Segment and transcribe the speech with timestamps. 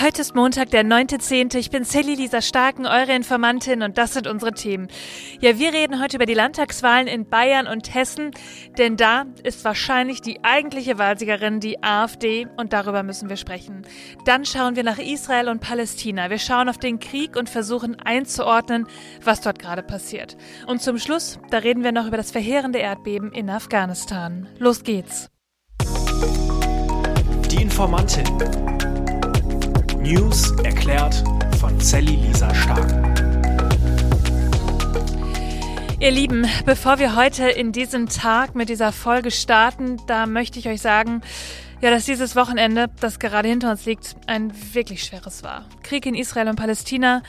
[0.00, 1.54] Heute ist Montag, der 9.10.
[1.56, 4.88] Ich bin Sally Lisa Starken, eure Informantin und das sind unsere Themen.
[5.40, 8.30] Ja, wir reden heute über die Landtagswahlen in Bayern und Hessen,
[8.78, 13.82] denn da ist wahrscheinlich die eigentliche Wahlsiegerin die AfD und darüber müssen wir sprechen.
[14.24, 16.30] Dann schauen wir nach Israel und Palästina.
[16.30, 18.88] Wir schauen auf den Krieg und versuchen einzuordnen,
[19.22, 20.38] was dort gerade passiert.
[20.66, 24.48] Und zum Schluss, da reden wir noch über das verheerende Erdbeben in Afghanistan.
[24.58, 25.28] Los geht's.
[27.50, 28.24] Die Informantin.
[30.02, 31.22] News erklärt
[31.60, 32.90] von Sally Lisa Stark.
[36.00, 40.66] Ihr Lieben, bevor wir heute in diesen Tag mit dieser Folge starten, da möchte ich
[40.66, 41.22] euch sagen,
[41.80, 45.66] ja, dass dieses Wochenende, das gerade hinter uns liegt, ein wirklich schweres war.
[45.84, 47.22] Krieg in Israel und Palästina,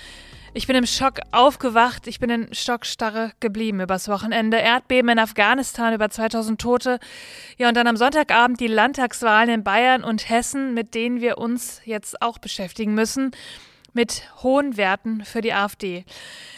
[0.56, 4.58] ich bin im Schock aufgewacht, ich bin in Stockstarre geblieben übers Wochenende.
[4.58, 7.00] Erdbeben in Afghanistan, über 2000 Tote.
[7.58, 11.82] Ja, und dann am Sonntagabend die Landtagswahlen in Bayern und Hessen, mit denen wir uns
[11.86, 13.32] jetzt auch beschäftigen müssen
[13.94, 16.06] mit hohen Werten für die AfD.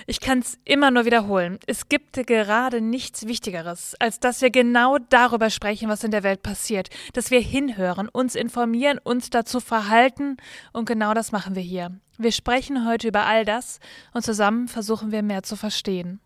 [0.08, 1.60] Ich kann es immer nur wiederholen.
[1.68, 6.44] Es gibt gerade nichts Wichtigeres, als dass wir genau darüber sprechen, was in der Welt
[6.44, 6.90] passiert.
[7.14, 10.38] Dass wir hinhören, uns informieren, uns dazu verhalten.
[10.74, 11.92] Und genau das machen wir hier.
[12.18, 13.80] Wir sprechen heute über all das
[14.14, 16.22] und zusammen versuchen wir mehr zu verstehen.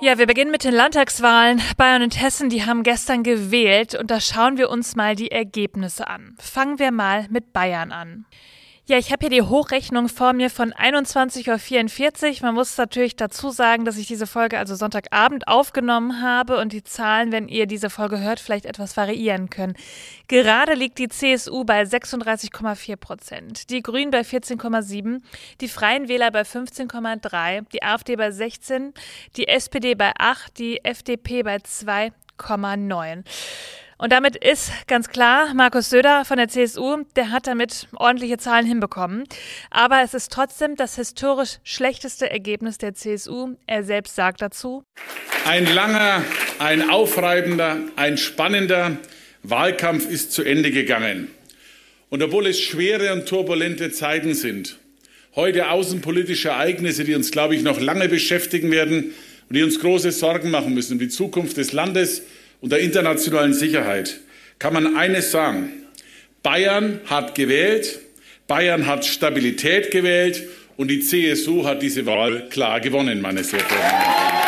[0.00, 1.62] Ja, wir beginnen mit den Landtagswahlen.
[1.76, 6.08] Bayern und Hessen, die haben gestern gewählt und da schauen wir uns mal die Ergebnisse
[6.08, 6.34] an.
[6.38, 8.26] Fangen wir mal mit Bayern an.
[8.86, 12.42] Ja, ich habe hier die Hochrechnung vor mir von 21.44 Uhr.
[12.42, 16.84] Man muss natürlich dazu sagen, dass ich diese Folge also Sonntagabend aufgenommen habe und die
[16.84, 19.72] Zahlen, wenn ihr diese Folge hört, vielleicht etwas variieren können.
[20.28, 25.22] Gerade liegt die CSU bei 36,4 Prozent, die Grünen bei 14,7,
[25.62, 28.92] die Freien Wähler bei 15,3, die AfD bei 16,
[29.38, 33.24] die SPD bei 8, die FDP bei 2,9.
[33.98, 38.66] Und damit ist ganz klar, Markus Söder von der CSU, der hat damit ordentliche Zahlen
[38.66, 39.24] hinbekommen.
[39.70, 43.54] Aber es ist trotzdem das historisch schlechteste Ergebnis der CSU.
[43.66, 44.84] Er selbst sagt dazu.
[45.46, 46.24] Ein langer,
[46.58, 48.98] ein aufreibender, ein spannender
[49.42, 51.28] Wahlkampf ist zu Ende gegangen.
[52.10, 54.78] Und obwohl es schwere und turbulente Zeiten sind,
[55.36, 59.12] heute außenpolitische Ereignisse, die uns, glaube ich, noch lange beschäftigen werden
[59.48, 62.22] und die uns große Sorgen machen müssen um die Zukunft des Landes,
[62.64, 64.20] und der internationalen Sicherheit
[64.58, 65.84] kann man eines sagen.
[66.42, 68.00] Bayern hat gewählt,
[68.46, 70.42] Bayern hat Stabilität gewählt
[70.78, 74.42] und die CSU hat diese Wahl klar gewonnen, meine sehr verehrten Damen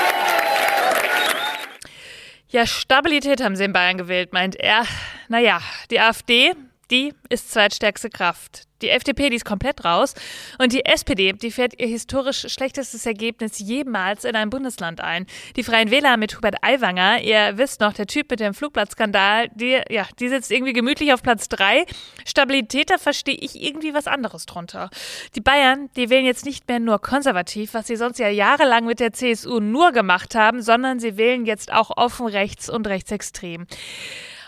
[2.48, 4.86] Ja, Stabilität haben sie in Bayern gewählt, meint er.
[5.28, 5.60] Naja,
[5.90, 6.54] die AfD,
[6.90, 8.65] die ist zweitstärkste Kraft.
[8.82, 10.14] Die FDP, die ist komplett raus.
[10.58, 15.26] Und die SPD, die fährt ihr historisch schlechtestes Ergebnis jemals in einem Bundesland ein.
[15.56, 19.80] Die Freien Wähler mit Hubert Aiwanger, ihr wisst noch, der Typ mit dem Flugplatzskandal, die,
[19.88, 21.86] ja, die sitzt irgendwie gemütlich auf Platz drei.
[22.24, 24.90] Stabilität, da verstehe ich irgendwie was anderes drunter.
[25.34, 29.00] Die Bayern, die wählen jetzt nicht mehr nur konservativ, was sie sonst ja jahrelang mit
[29.00, 33.66] der CSU nur gemacht haben, sondern sie wählen jetzt auch offen rechts und rechtsextrem.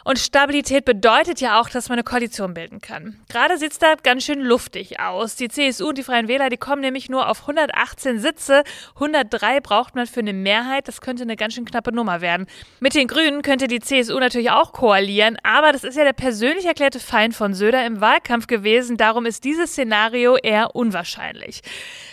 [0.09, 3.21] Und Stabilität bedeutet ja auch, dass man eine Koalition bilden kann.
[3.29, 5.37] Gerade sieht es da ganz schön luftig aus.
[5.37, 8.63] Die CSU und die Freien Wähler, die kommen nämlich nur auf 118 Sitze.
[8.95, 10.89] 103 braucht man für eine Mehrheit.
[10.89, 12.47] Das könnte eine ganz schön knappe Nummer werden.
[12.81, 16.65] Mit den Grünen könnte die CSU natürlich auch koalieren, aber das ist ja der persönlich
[16.65, 18.97] erklärte Feind von Söder im Wahlkampf gewesen.
[18.97, 21.61] Darum ist dieses Szenario eher unwahrscheinlich.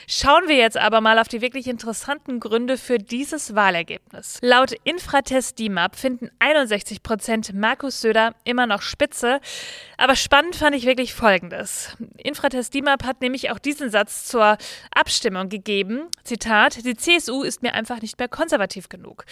[0.08, 4.38] Schauen wir jetzt aber mal auf die wirklich interessanten Gründe für dieses Wahlergebnis.
[4.42, 9.40] Laut Infratest DIMAP finden 61 Prozent Markus Söder immer noch spitze.
[9.98, 11.96] Aber spannend fand ich wirklich Folgendes.
[12.18, 14.58] Infratest DIMAP hat nämlich auch diesen Satz zur
[14.92, 16.08] Abstimmung gegeben.
[16.24, 19.26] Zitat, die CSU ist mir einfach nicht mehr konservativ genug.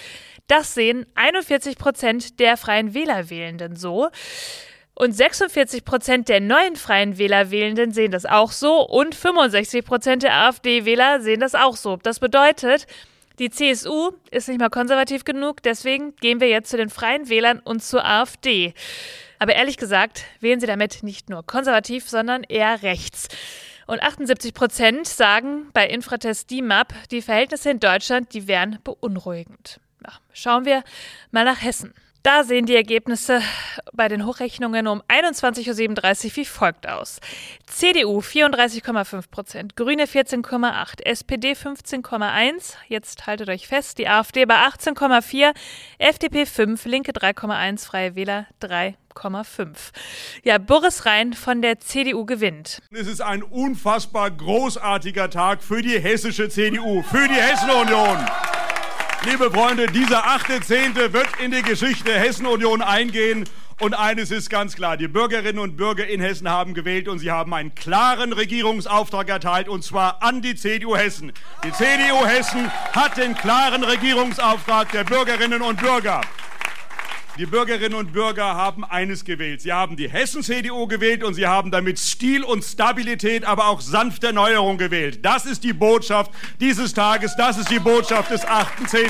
[0.47, 4.09] Das sehen 41 Prozent der Freien Wählerwählenden so.
[4.95, 10.35] Und 46 Prozent der neuen Freien Wählerwählenden sehen das auch so und 65 Prozent der
[10.35, 11.97] AfD-Wähler sehen das auch so.
[11.97, 12.85] Das bedeutet,
[13.39, 17.59] die CSU ist nicht mal konservativ genug, deswegen gehen wir jetzt zu den Freien Wählern
[17.59, 18.73] und zur AfD.
[19.39, 23.27] Aber ehrlich gesagt, wählen sie damit nicht nur konservativ, sondern eher rechts.
[23.87, 29.79] Und 78 Prozent sagen bei Infratest DIMAP, die Verhältnisse in Deutschland, die wären beunruhigend.
[30.31, 30.83] Schauen wir
[31.31, 31.93] mal nach Hessen.
[32.23, 33.41] Da sehen die Ergebnisse
[33.91, 37.19] bei den Hochrechnungen um 21.37 Uhr wie folgt aus.
[37.67, 45.53] CDU 34,5 Prozent, Grüne 14,8, SPD 15,1, jetzt haltet euch fest, die AfD bei 18,4,
[45.97, 49.91] FDP 5, Linke 3,1, Freie Wähler 3,5.
[50.43, 52.79] Ja, Boris Rhein von der CDU gewinnt.
[52.91, 58.17] Es ist ein unfassbar großartiger Tag für die hessische CDU, für die Hessen-Union.
[59.25, 63.45] Liebe Freunde, dieser achte Zehnte wird in die Geschichte Hessen-Union eingehen
[63.79, 67.31] Und eines ist ganz klar, die Bürgerinnen und Bürger in Hessen haben gewählt und sie
[67.31, 71.33] haben einen klaren Regierungsauftrag erteilt, und zwar an die CDU Hessen.
[71.63, 76.21] Die CDU Hessen hat den klaren Regierungsauftrag der Bürgerinnen und Bürger.
[77.39, 79.61] Die Bürgerinnen und Bürger haben eines gewählt.
[79.61, 84.27] Sie haben die Hessen-CDU gewählt und sie haben damit Stil und Stabilität, aber auch sanfte
[84.27, 85.25] Erneuerung gewählt.
[85.25, 87.35] Das ist die Botschaft dieses Tages.
[87.35, 89.09] Das ist die Botschaft des 8.10.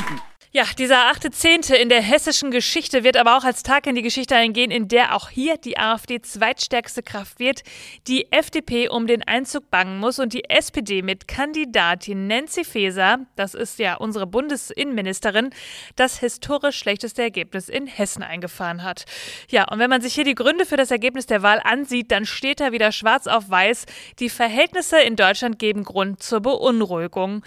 [0.55, 4.03] Ja, dieser achte Zehnte in der hessischen Geschichte wird aber auch als Tag in die
[4.03, 7.63] Geschichte eingehen, in der auch hier die AfD zweitstärkste Kraft wird,
[8.05, 13.55] die FDP um den Einzug bangen muss und die SPD mit Kandidatin Nancy Faeser, das
[13.55, 15.49] ist ja unsere Bundesinnenministerin,
[15.95, 19.05] das historisch schlechteste Ergebnis in Hessen eingefahren hat.
[19.49, 22.27] Ja, und wenn man sich hier die Gründe für das Ergebnis der Wahl ansieht, dann
[22.27, 23.87] steht da wieder schwarz auf weiß,
[24.19, 27.43] die Verhältnisse in Deutschland geben Grund zur Beunruhigung.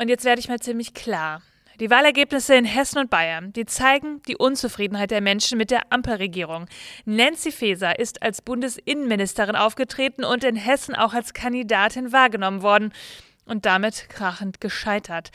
[0.00, 1.42] Und jetzt werde ich mal ziemlich klar.
[1.80, 6.66] Die Wahlergebnisse in Hessen und Bayern, die zeigen die Unzufriedenheit der Menschen mit der Ampelregierung.
[7.06, 12.92] Nancy Faeser ist als Bundesinnenministerin aufgetreten und in Hessen auch als Kandidatin wahrgenommen worden
[13.46, 15.30] und damit krachend gescheitert.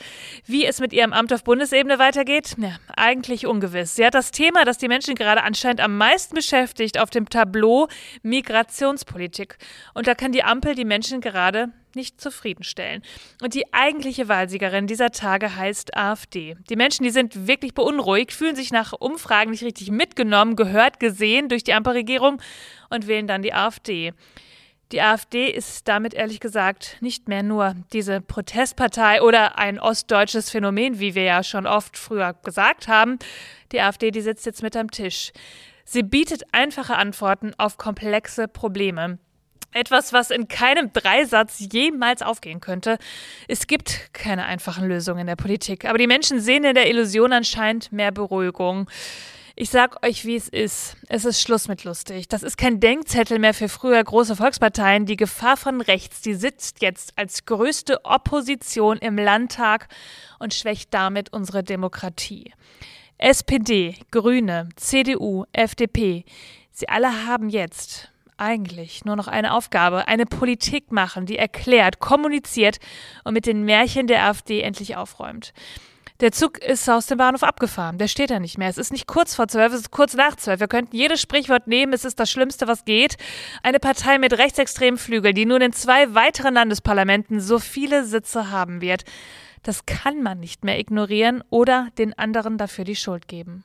[0.46, 2.54] Wie es mit ihrem Amt auf Bundesebene weitergeht?
[2.56, 3.96] Ja, eigentlich ungewiss.
[3.96, 7.88] Sie hat das Thema, das die Menschen gerade anscheinend am meisten beschäftigt, auf dem Tableau
[8.22, 9.58] Migrationspolitik.
[9.92, 13.02] Und da kann die Ampel die Menschen gerade nicht zufriedenstellen.
[13.42, 16.56] Und die eigentliche Wahlsiegerin dieser Tage heißt AfD.
[16.70, 21.50] Die Menschen, die sind wirklich beunruhigt, fühlen sich nach Umfragen nicht richtig mitgenommen, gehört, gesehen
[21.50, 22.40] durch die Ampelregierung
[22.88, 24.14] und wählen dann die AfD.
[24.92, 30.98] Die AfD ist damit ehrlich gesagt nicht mehr nur diese Protestpartei oder ein ostdeutsches Phänomen,
[30.98, 33.18] wie wir ja schon oft früher gesagt haben.
[33.72, 35.32] Die AfD, die sitzt jetzt mit am Tisch.
[35.84, 39.18] Sie bietet einfache Antworten auf komplexe Probleme.
[39.72, 42.98] Etwas, was in keinem Dreisatz jemals aufgehen könnte.
[43.48, 47.32] Es gibt keine einfachen Lösungen in der Politik, aber die Menschen sehen in der Illusion
[47.32, 48.88] anscheinend mehr Beruhigung.
[49.60, 50.96] Ich sag euch, wie es ist.
[51.08, 52.28] Es ist Schluss mit lustig.
[52.28, 55.04] Das ist kein Denkzettel mehr für früher große Volksparteien.
[55.04, 59.88] Die Gefahr von rechts, die sitzt jetzt als größte Opposition im Landtag
[60.38, 62.52] und schwächt damit unsere Demokratie.
[63.18, 66.24] SPD, Grüne, CDU, FDP,
[66.70, 72.78] sie alle haben jetzt eigentlich nur noch eine Aufgabe, eine Politik machen, die erklärt, kommuniziert
[73.24, 75.52] und mit den Märchen der AfD endlich aufräumt.
[76.20, 77.98] Der Zug ist aus dem Bahnhof abgefahren.
[77.98, 78.68] Der steht da nicht mehr.
[78.68, 80.58] Es ist nicht kurz vor zwölf, es ist kurz nach zwölf.
[80.58, 81.92] Wir könnten jedes Sprichwort nehmen.
[81.92, 83.16] Es ist das Schlimmste, was geht.
[83.62, 88.80] Eine Partei mit rechtsextremen Flügeln, die nun in zwei weiteren Landesparlamenten so viele Sitze haben
[88.80, 89.04] wird.
[89.62, 93.62] Das kann man nicht mehr ignorieren oder den anderen dafür die Schuld geben.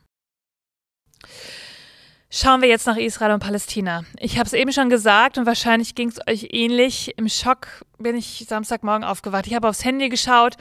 [2.36, 4.02] Schauen wir jetzt nach Israel und Palästina.
[4.18, 7.16] Ich habe es eben schon gesagt und wahrscheinlich ging es euch ähnlich.
[7.16, 9.46] Im Schock bin ich Samstagmorgen aufgewacht.
[9.46, 10.56] Ich habe aufs Handy geschaut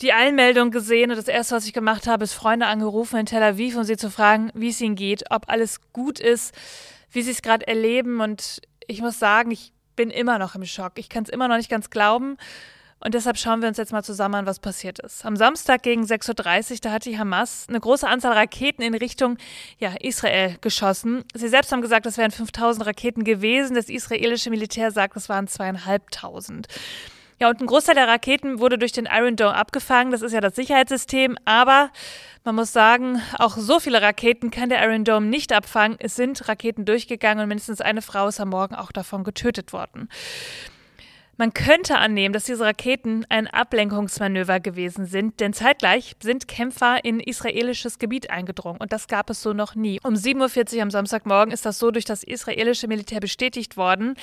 [0.00, 3.44] die Einmeldung gesehen und das erste, was ich gemacht habe, ist Freunde angerufen in Tel
[3.44, 6.52] Aviv, um sie zu fragen, wie es ihnen geht, ob alles gut ist,
[7.12, 8.20] wie sie es gerade erleben.
[8.20, 10.94] Und ich muss sagen, ich bin immer noch im Schock.
[10.96, 12.38] Ich kann es immer noch nicht ganz glauben.
[13.00, 15.24] Und deshalb schauen wir uns jetzt mal zusammen an, was passiert ist.
[15.24, 19.38] Am Samstag gegen 6.30 Uhr, da hat die Hamas eine große Anzahl Raketen in Richtung
[19.78, 21.24] ja, Israel geschossen.
[21.34, 23.76] Sie selbst haben gesagt, es wären 5000 Raketen gewesen.
[23.76, 26.66] Das israelische Militär sagt, es waren zweieinhalbtausend.
[27.40, 30.10] Ja, und ein Großteil der Raketen wurde durch den Iron Dome abgefangen.
[30.10, 31.38] Das ist ja das Sicherheitssystem.
[31.44, 31.90] Aber
[32.42, 35.98] man muss sagen, auch so viele Raketen kann der Iron Dome nicht abfangen.
[36.00, 40.08] Es sind Raketen durchgegangen und mindestens eine Frau ist am Morgen auch davon getötet worden.
[41.40, 47.20] Man könnte annehmen, dass diese Raketen ein Ablenkungsmanöver gewesen sind, denn zeitgleich sind Kämpfer in
[47.20, 50.00] israelisches Gebiet eingedrungen und das gab es so noch nie.
[50.02, 54.16] Um 7.40 Uhr am Samstagmorgen ist das so durch das israelische Militär bestätigt worden.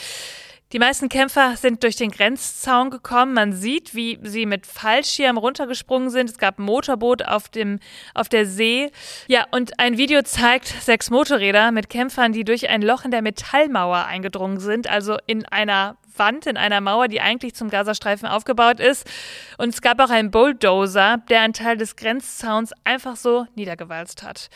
[0.73, 3.33] Die meisten Kämpfer sind durch den Grenzzaun gekommen.
[3.33, 6.29] Man sieht, wie sie mit Fallschirm runtergesprungen sind.
[6.29, 7.79] Es gab ein Motorboot auf, dem,
[8.13, 8.91] auf der See.
[9.27, 13.21] Ja, und ein Video zeigt sechs Motorräder mit Kämpfern, die durch ein Loch in der
[13.21, 18.79] Metallmauer eingedrungen sind, also in einer Wand, in einer Mauer, die eigentlich zum Gazastreifen aufgebaut
[18.79, 19.09] ist.
[19.57, 24.49] Und es gab auch einen Bulldozer, der einen Teil des Grenzzauns einfach so niedergewalzt hat.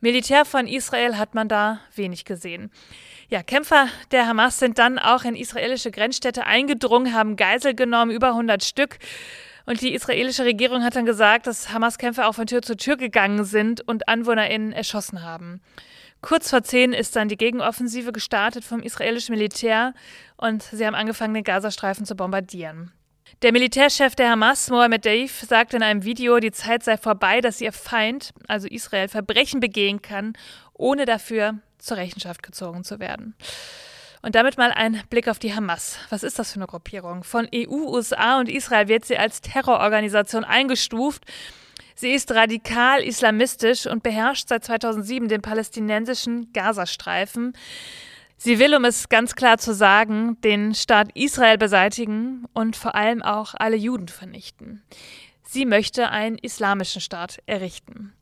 [0.00, 2.72] Militär von Israel hat man da wenig gesehen.
[3.28, 8.28] Ja, Kämpfer der Hamas sind dann auch in israelische Grenzstädte eingedrungen, haben Geisel genommen, über
[8.28, 8.98] 100 Stück.
[9.64, 13.44] Und die israelische Regierung hat dann gesagt, dass Hamas-Kämpfer auch von Tür zu Tür gegangen
[13.44, 15.60] sind und AnwohnerInnen erschossen haben.
[16.22, 19.92] Kurz vor zehn ist dann die Gegenoffensive gestartet vom israelischen Militär
[20.36, 22.92] und sie haben angefangen, den Gazastreifen zu bombardieren.
[23.42, 27.60] Der Militärchef der Hamas, Mohammed Daif, sagt in einem Video, die Zeit sei vorbei, dass
[27.60, 30.34] ihr Feind, also Israel, Verbrechen begehen kann,
[30.74, 33.34] ohne dafür zur Rechenschaft gezogen zu werden.
[34.22, 35.98] Und damit mal ein Blick auf die Hamas.
[36.08, 37.24] Was ist das für eine Gruppierung?
[37.24, 41.24] Von EU, USA und Israel wird sie als Terrororganisation eingestuft.
[42.02, 47.52] Sie ist radikal islamistisch und beherrscht seit 2007 den palästinensischen Gazastreifen.
[48.36, 53.22] Sie will, um es ganz klar zu sagen, den Staat Israel beseitigen und vor allem
[53.22, 54.82] auch alle Juden vernichten.
[55.44, 58.12] Sie möchte einen islamischen Staat errichten.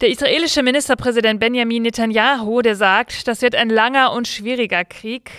[0.00, 5.30] Der israelische Ministerpräsident Benjamin Netanyahu, der sagt, das wird ein langer und schwieriger Krieg.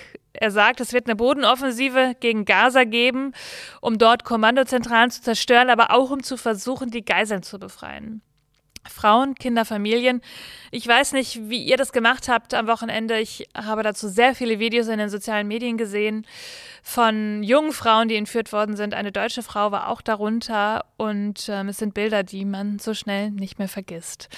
[0.41, 3.34] Er sagt, es wird eine Bodenoffensive gegen Gaza geben,
[3.81, 8.22] um dort Kommandozentralen zu zerstören, aber auch um zu versuchen, die Geiseln zu befreien.
[8.88, 10.22] Frauen, Kinder, Familien.
[10.72, 13.20] Ich weiß nicht, wie ihr das gemacht habt am Wochenende.
[13.20, 16.26] Ich habe dazu sehr viele Videos in den sozialen Medien gesehen
[16.82, 18.94] von jungen Frauen, die entführt worden sind.
[18.94, 23.32] Eine deutsche Frau war auch darunter und ähm, es sind Bilder, die man so schnell
[23.32, 24.30] nicht mehr vergisst.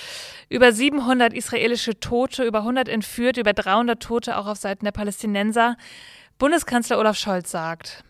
[0.50, 5.78] Über 700 israelische Tote, über 100 entführt, über 300 Tote auch auf Seiten der Palästinenser.
[6.40, 8.04] Bundeskanzler Olaf Scholz sagt.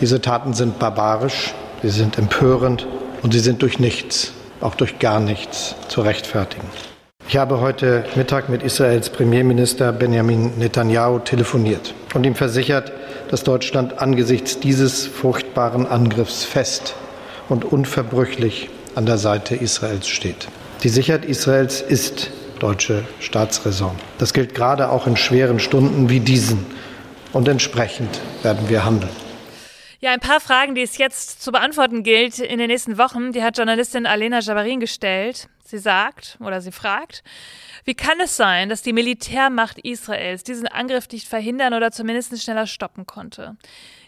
[0.00, 2.86] Diese Taten sind barbarisch, sie sind empörend
[3.22, 6.66] und sie sind durch nichts auch durch gar nichts zu rechtfertigen.
[7.26, 12.92] Ich habe heute Mittag mit Israels Premierminister Benjamin Netanyahu telefoniert und ihm versichert,
[13.30, 16.94] dass Deutschland angesichts dieses furchtbaren Angriffs fest
[17.48, 20.48] und unverbrüchlich an der Seite Israels steht.
[20.82, 23.92] Die Sicherheit Israels ist deutsche Staatsräson.
[24.18, 26.66] Das gilt gerade auch in schweren Stunden wie diesen.
[27.32, 29.23] Und entsprechend werden wir handeln.
[30.04, 33.42] Ja, ein paar Fragen, die es jetzt zu beantworten gilt in den nächsten Wochen, die
[33.42, 35.48] hat Journalistin Alena Jabarin gestellt.
[35.64, 37.24] Sie sagt oder sie fragt,
[37.86, 42.66] wie kann es sein, dass die Militärmacht Israels diesen Angriff nicht verhindern oder zumindest schneller
[42.66, 43.56] stoppen konnte?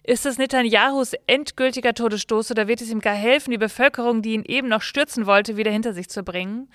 [0.03, 4.45] Ist es Netanyahus endgültiger Todesstoß oder wird es ihm gar helfen, die Bevölkerung, die ihn
[4.45, 6.69] eben noch stürzen wollte, wieder hinter sich zu bringen?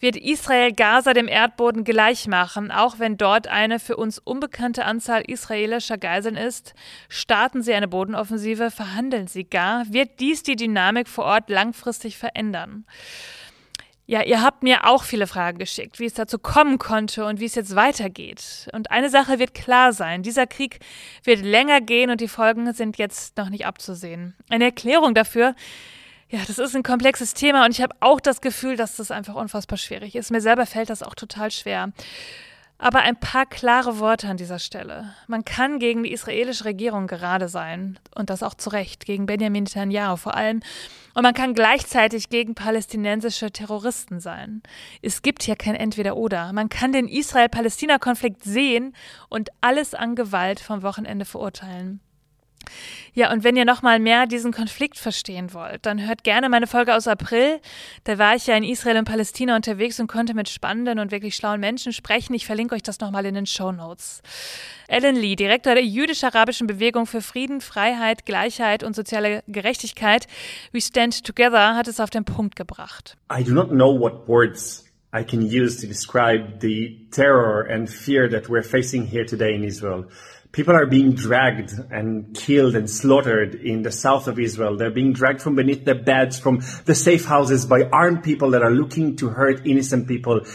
[0.00, 5.22] Wird Israel Gaza dem Erdboden gleich machen, auch wenn dort eine für uns unbekannte Anzahl
[5.22, 6.74] israelischer Geiseln ist.
[7.08, 12.84] Starten sie eine Bodenoffensive, verhandeln sie gar, wird dies die Dynamik vor Ort langfristig verändern.
[14.10, 17.44] Ja, ihr habt mir auch viele Fragen geschickt, wie es dazu kommen konnte und wie
[17.44, 18.66] es jetzt weitergeht.
[18.72, 20.80] Und eine Sache wird klar sein, dieser Krieg
[21.24, 24.34] wird länger gehen und die Folgen sind jetzt noch nicht abzusehen.
[24.48, 25.54] Eine Erklärung dafür
[26.30, 29.34] ja, das ist ein komplexes Thema und ich habe auch das Gefühl, dass das einfach
[29.34, 30.30] unfassbar schwierig ist.
[30.30, 31.92] Mir selber fällt das auch total schwer.
[32.80, 35.12] Aber ein paar klare Worte an dieser Stelle.
[35.26, 39.64] Man kann gegen die israelische Regierung gerade sein und das auch zu Recht, gegen Benjamin
[39.64, 40.60] Netanyahu vor allem.
[41.14, 44.62] Und man kann gleichzeitig gegen palästinensische Terroristen sein.
[45.02, 46.52] Es gibt hier kein Entweder-Oder.
[46.52, 48.94] Man kann den Israel-Palästina-Konflikt sehen
[49.28, 52.00] und alles an Gewalt vom Wochenende verurteilen.
[53.14, 56.66] Ja, und wenn ihr noch mal mehr diesen Konflikt verstehen wollt, dann hört gerne meine
[56.66, 57.60] Folge aus April.
[58.04, 61.34] Da war ich ja in Israel und Palästina unterwegs und konnte mit spannenden und wirklich
[61.34, 62.34] schlauen Menschen sprechen.
[62.34, 64.22] Ich verlinke euch das noch mal in den Show Notes.
[64.88, 70.26] Alan Lee, Direktor der jüdisch-arabischen Bewegung für Frieden, Freiheit, Gleichheit und soziale Gerechtigkeit,
[70.72, 73.16] We Stand Together, hat es auf den Punkt gebracht.
[73.30, 74.84] I do not know what words
[75.14, 79.64] I can use to describe the terror and fear that we're facing here today in
[79.64, 80.06] Israel.
[80.50, 84.76] People are being dragged and killed and slaughtered in the south of Israel.
[84.76, 88.62] They're being dragged from beneath their beds, from the safe houses by armed people that
[88.62, 90.46] are looking to hurt innocent people,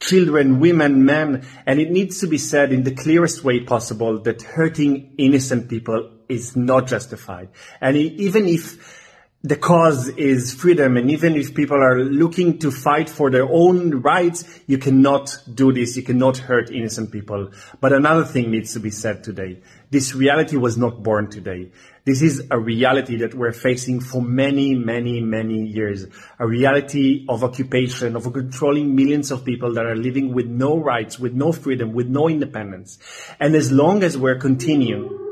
[0.00, 1.46] children, women, men.
[1.64, 6.10] And it needs to be said in the clearest way possible that hurting innocent people
[6.28, 7.48] is not justified.
[7.80, 8.97] And even if
[9.44, 10.96] the cause is freedom.
[10.96, 15.72] And even if people are looking to fight for their own rights, you cannot do
[15.72, 15.96] this.
[15.96, 17.52] You cannot hurt innocent people.
[17.80, 19.60] But another thing needs to be said today.
[19.90, 21.70] This reality was not born today.
[22.04, 26.06] This is a reality that we're facing for many, many, many years.
[26.40, 31.18] A reality of occupation, of controlling millions of people that are living with no rights,
[31.18, 32.98] with no freedom, with no independence.
[33.38, 35.27] And as long as we're continuing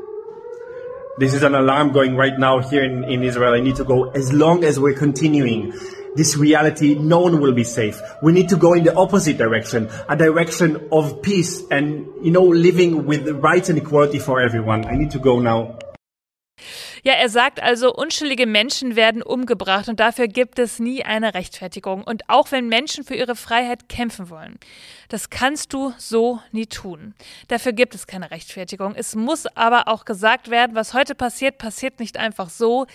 [1.19, 3.55] this is an alarm going right now here in, in Israel.
[3.55, 4.11] I need to go.
[4.11, 5.73] As long as we're continuing
[6.15, 8.01] this reality, no one will be safe.
[8.23, 12.45] We need to go in the opposite direction, a direction of peace and, you know,
[12.45, 14.87] living with rights and equality for everyone.
[14.87, 15.79] I need to go now.
[17.03, 22.03] Ja, er sagt also, unschuldige Menschen werden umgebracht und dafür gibt es nie eine Rechtfertigung.
[22.03, 24.59] Und auch wenn Menschen für ihre Freiheit kämpfen wollen,
[25.09, 27.15] das kannst du so nie tun.
[27.49, 28.95] Dafür gibt es keine Rechtfertigung.
[28.97, 32.87] Es muss aber auch gesagt werden, was heute passiert, passiert nicht einfach so.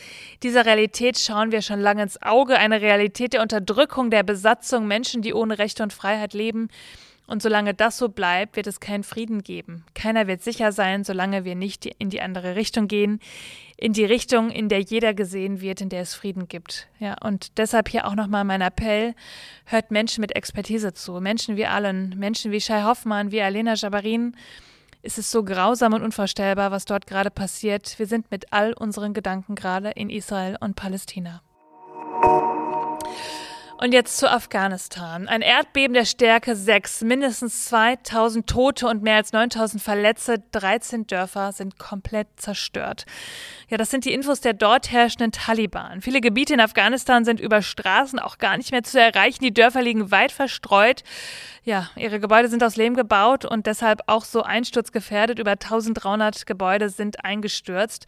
[0.44, 2.58] Dieser Realität schauen wir schon lange ins Auge.
[2.58, 6.70] Eine Realität der Unterdrückung, der Besatzung, Menschen, die ohne Rechte und Freiheit leben.
[7.32, 9.86] Und solange das so bleibt, wird es keinen Frieden geben.
[9.94, 13.22] Keiner wird sicher sein, solange wir nicht in die andere Richtung gehen,
[13.82, 16.88] in die Richtung, in der jeder gesehen wird, in der es Frieden gibt.
[17.00, 19.16] Ja, und deshalb hier auch nochmal mein Appell,
[19.66, 24.36] hört Menschen mit Expertise zu, Menschen wie Allen, Menschen wie Shai Hoffmann, wie Alena Jabarin.
[25.02, 27.98] Es ist so grausam und unvorstellbar, was dort gerade passiert.
[27.98, 31.42] Wir sind mit all unseren Gedanken gerade in Israel und Palästina.
[33.84, 35.28] Und jetzt zu Afghanistan.
[35.28, 41.52] Ein Erdbeben der Stärke 6, mindestens 2000 Tote und mehr als 9000 Verletzte, 13 Dörfer
[41.52, 43.08] sind komplett zerstört.
[43.70, 46.02] Ja, das sind die Infos der dort herrschenden Taliban.
[46.02, 49.44] Viele Gebiete in Afghanistan sind über Straßen auch gar nicht mehr zu erreichen.
[49.44, 51.04] Die Dörfer liegen weit verstreut.
[51.64, 55.40] Ja, ihre Gebäude sind aus Lehm gebaut und deshalb auch so einsturzgefährdet.
[55.40, 58.06] Über 1300 Gebäude sind eingestürzt.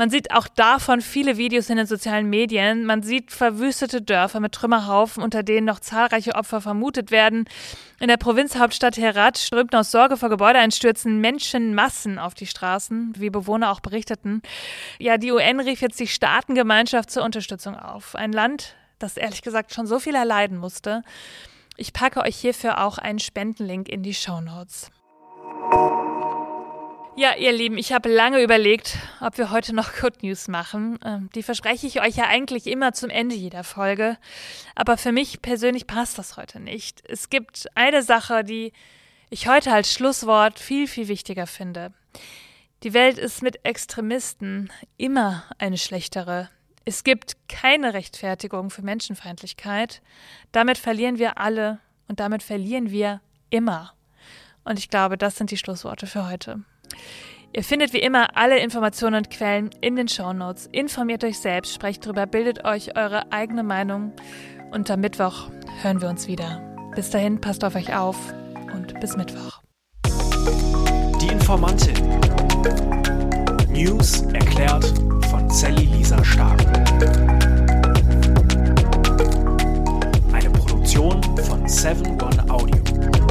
[0.00, 2.84] Man sieht auch davon viele Videos in den sozialen Medien.
[2.84, 7.44] Man sieht verwüstete Dörfer mit Trümmerhaufen, unter denen noch zahlreiche Opfer vermutet werden.
[8.00, 13.70] In der Provinzhauptstadt Herat strömten aus Sorge vor Gebäudeeinstürzen Menschenmassen auf die Straßen, wie Bewohner
[13.70, 14.42] auch berichteten.
[14.98, 18.14] Ja, die UN rief jetzt die Staatengemeinschaft zur Unterstützung auf.
[18.14, 21.02] Ein Land, das ehrlich gesagt schon so viel erleiden musste.
[21.76, 24.90] Ich packe euch hierfür auch einen Spendenlink in die Show Notes.
[27.18, 31.00] Ja, ihr Lieben, ich habe lange überlegt, ob wir heute noch Good News machen.
[31.04, 34.16] Ähm, die verspreche ich euch ja eigentlich immer zum Ende jeder Folge.
[34.76, 37.02] Aber für mich persönlich passt das heute nicht.
[37.08, 38.72] Es gibt eine Sache, die
[39.30, 41.92] ich heute als Schlusswort viel, viel wichtiger finde.
[42.84, 46.50] Die Welt ist mit Extremisten immer eine schlechtere.
[46.84, 50.02] Es gibt keine Rechtfertigung für Menschenfeindlichkeit.
[50.52, 53.20] Damit verlieren wir alle und damit verlieren wir
[53.50, 53.92] immer.
[54.62, 56.62] Und ich glaube, das sind die Schlussworte für heute.
[57.52, 60.68] Ihr findet wie immer alle Informationen und Quellen in den Shownotes.
[60.70, 64.12] Informiert euch selbst, sprecht drüber, bildet euch eure eigene Meinung.
[64.70, 65.48] Und am Mittwoch
[65.82, 66.60] hören wir uns wieder.
[66.94, 68.16] Bis dahin, passt auf euch auf
[68.74, 69.62] und bis Mittwoch.
[71.20, 71.94] Die Informantin.
[73.70, 74.86] News erklärt
[75.30, 76.60] von Sally Lisa Stark.
[80.32, 83.27] Eine Produktion von 7 One Audio.